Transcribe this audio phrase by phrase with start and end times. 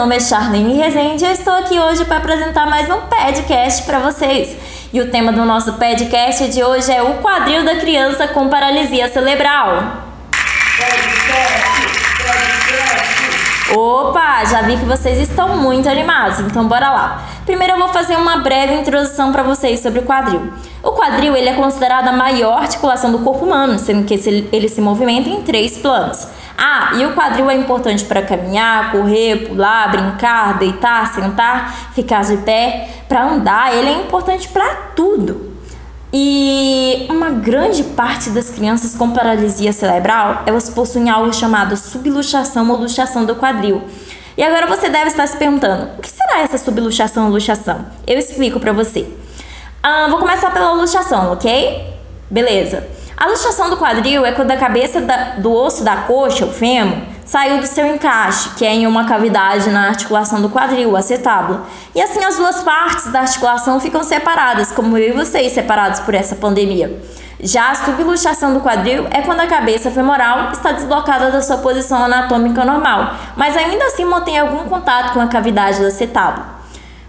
[0.00, 3.98] nome é Charlene Rezende e eu estou aqui hoje para apresentar mais um podcast para
[3.98, 4.56] vocês.
[4.92, 9.08] E o tema do nosso podcast de hoje é o quadril da criança com paralisia
[9.12, 9.82] cerebral.
[13.74, 17.22] Opa, já vi que vocês estão muito animados, então bora lá.
[17.44, 20.52] Primeiro eu vou fazer uma breve introdução para vocês sobre o quadril.
[20.82, 24.14] O quadril ele é considerado a maior articulação do corpo humano, sendo que
[24.52, 26.26] ele se movimenta em três planos.
[26.62, 32.36] Ah, e o quadril é importante para caminhar, correr, pular, brincar, deitar, sentar, ficar de
[32.36, 35.54] pé, para andar, ele é importante para tudo.
[36.12, 42.76] E uma grande parte das crianças com paralisia cerebral, elas possuem algo chamado subluxação ou
[42.76, 43.82] luxação do quadril.
[44.36, 47.86] E agora você deve estar se perguntando, o que será essa subluxação ou luxação?
[48.06, 49.08] Eu explico para você.
[49.82, 51.86] Ah, vou começar pela luxação, ok?
[52.30, 52.99] Beleza.
[53.20, 56.96] A luxação do quadril é quando a cabeça da, do osso da coxa, o fêmur,
[57.26, 61.60] saiu do seu encaixe, que é em uma cavidade na articulação do quadril, o acetábulo.
[61.94, 66.14] E assim as duas partes da articulação ficam separadas, como eu e vocês separados por
[66.14, 66.98] essa pandemia.
[67.38, 72.02] Já a subluxação do quadril é quando a cabeça femoral está deslocada da sua posição
[72.02, 76.46] anatômica normal, mas ainda assim mantém algum contato com a cavidade do acetábulo.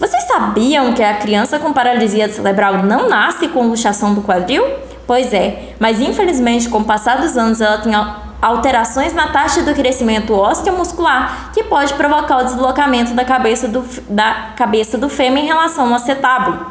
[0.00, 4.64] Vocês sabiam que a criança com paralisia cerebral não nasce com luxação do quadril?
[5.06, 7.92] Pois é, mas infelizmente com o passar dos anos ela tem
[8.40, 14.52] alterações na taxa do crescimento osteomuscular que pode provocar o deslocamento da cabeça do, da
[14.56, 16.66] cabeça do fêmur em relação ao acetábulo.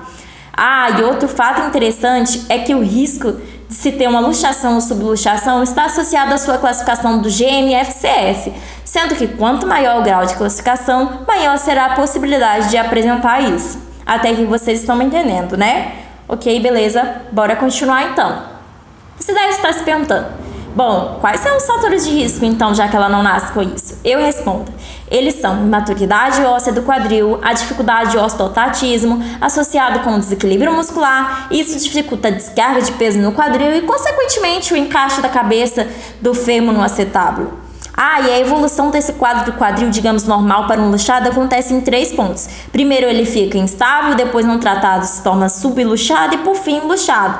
[0.55, 3.33] Ah, e outro fato interessante é que o risco
[3.69, 8.51] de se ter uma luxação ou subluxação está associado à sua classificação do GMFCS,
[8.83, 13.79] sendo que quanto maior o grau de classificação, maior será a possibilidade de apresentar isso.
[14.05, 15.93] Até que vocês estão me entendendo, né?
[16.31, 17.23] Ok, beleza?
[17.29, 18.43] Bora continuar então.
[19.19, 20.27] Você deve estar se perguntando,
[20.73, 23.99] Bom, quais são os fatores de risco, então, já que ela não nasce com isso?
[24.05, 24.71] Eu respondo.
[25.09, 31.77] Eles são imaturidade óssea do quadril, a dificuldade de osteotatismo, associado com desequilíbrio muscular, isso
[31.77, 35.85] dificulta a descarga de peso no quadril e, consequentemente, o encaixe da cabeça
[36.21, 37.59] do fêmur no acetábulo.
[38.03, 41.81] Ah, e a evolução desse quadro do quadril, digamos, normal para um luxado acontece em
[41.81, 42.49] três pontos.
[42.71, 47.37] Primeiro ele fica instável, depois não tratado se torna subluxado e por fim luxado.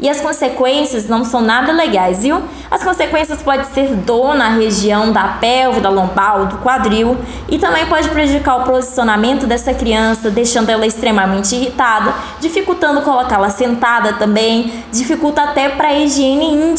[0.00, 2.42] E as consequências não são nada legais, viu?
[2.68, 7.16] As consequências podem ser dor na região da pelve, da lombar do quadril
[7.48, 14.14] e também pode prejudicar o posicionamento dessa criança, deixando ela extremamente irritada, dificultando colocá-la sentada
[14.14, 16.74] também, dificulta até para a higiene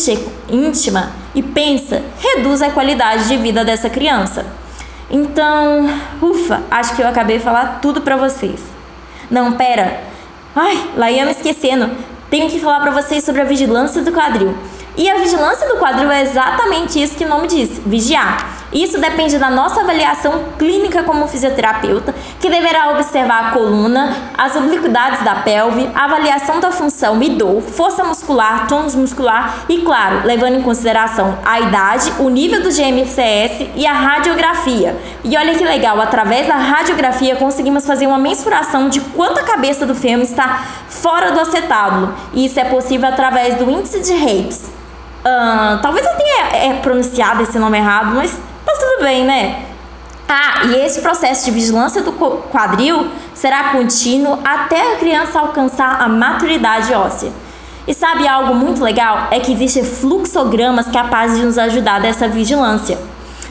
[0.50, 4.46] íntima e pensa, reduz a qualidade de vida dessa criança.
[5.10, 5.90] Então,
[6.22, 8.62] ufa, acho que eu acabei de falar tudo para vocês.
[9.30, 10.02] Não, pera.
[10.56, 11.90] Ai, lá ia me esquecendo
[12.32, 14.56] tenho que falar para vocês sobre a vigilância do quadril.
[14.98, 18.62] E a vigilância do quadril é exatamente isso que o nome diz: vigiar.
[18.74, 25.24] Isso depende da nossa avaliação clínica como fisioterapeuta, que deverá observar a coluna, as obliquidades
[25.24, 30.56] da pelve, a avaliação da função e dor, força muscular, tônus muscular e, claro, levando
[30.56, 34.96] em consideração a idade, o nível do GMCS e a radiografia.
[35.24, 39.86] E olha que legal, através da radiografia conseguimos fazer uma mensuração de quanto a cabeça
[39.86, 42.14] do fêmur está fora do acetábulo.
[42.34, 44.81] E isso é possível através do índice de Hapes.
[45.22, 48.32] Uh, talvez eu tenha é, pronunciado esse nome errado, mas
[48.66, 49.66] tá tudo bem, né?
[50.28, 56.08] Ah, e esse processo de vigilância do quadril será contínuo até a criança alcançar a
[56.08, 57.32] maturidade óssea.
[57.88, 59.28] E sabe algo muito legal?
[59.30, 62.98] É que existem fluxogramas capazes de nos ajudar dessa vigilância.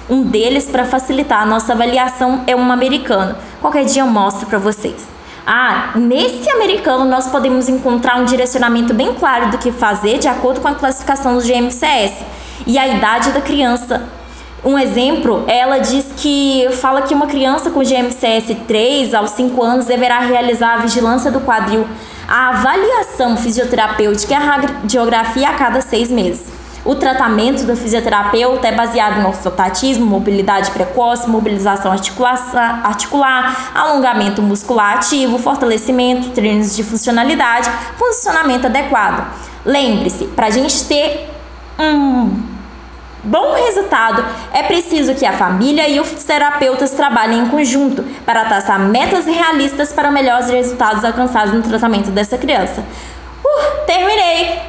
[0.08, 3.36] Um deles, para facilitar a nossa avaliação, é um americano.
[3.60, 5.06] Qualquer dia eu mostro para vocês.
[5.52, 10.60] Ah, nesse americano nós podemos encontrar um direcionamento bem claro do que fazer de acordo
[10.60, 12.24] com a classificação do GMCS
[12.64, 14.00] e a idade da criança.
[14.64, 19.86] Um exemplo, ela diz que fala que uma criança com GMCS 3 aos 5 anos
[19.86, 21.84] deverá realizar a vigilância do quadril,
[22.28, 26.59] a avaliação fisioterapêutica e a radiografia a cada seis meses.
[26.84, 35.38] O tratamento do fisioterapeuta é baseado no ortotatismo, mobilidade precoce, mobilização articular, alongamento muscular ativo,
[35.38, 39.30] fortalecimento, treinos de funcionalidade, funcionamento adequado.
[39.64, 41.28] Lembre-se, para a gente ter
[41.78, 42.30] um
[43.22, 48.78] bom resultado, é preciso que a família e os terapeutas trabalhem em conjunto para traçar
[48.78, 52.82] metas realistas para melhores resultados alcançados no tratamento dessa criança.
[53.44, 54.59] Uh, terminei!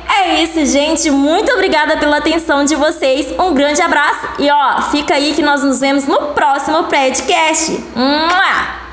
[0.54, 1.10] Isso, gente.
[1.10, 3.28] Muito obrigada pela atenção de vocês.
[3.40, 7.82] Um grande abraço e ó, fica aí que nós nos vemos no próximo podcast.